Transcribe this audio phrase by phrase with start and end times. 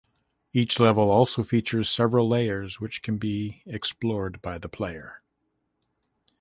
[0.51, 5.21] Each level also features several layers which can be explored by the player.